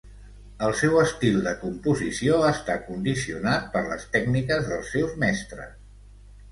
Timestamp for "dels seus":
4.73-5.19